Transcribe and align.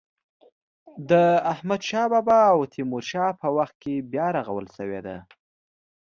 د 1.09 1.11
احمد 1.53 1.81
شا 1.89 2.03
بابا 2.11 2.39
او 2.53 2.59
تیمور 2.73 3.03
شاه 3.11 3.31
په 3.41 3.47
وخت 3.57 3.75
کې 3.83 3.93
بیا 4.11 4.27
رغول 4.37 4.65
شوې 4.77 4.99
ده. 5.07 5.17